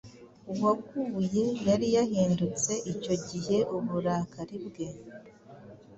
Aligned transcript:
Uwaguye 0.51 1.45
yari 1.67 1.87
yahindutse 1.95 2.71
icyo 2.91 3.13
gihe 3.27 3.57
uburakari 3.77 4.57
bwe 4.65 4.87